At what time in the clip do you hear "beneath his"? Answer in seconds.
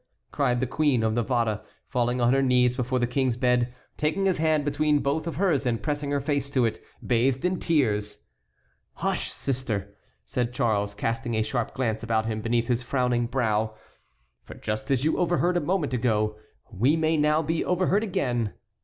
12.41-12.81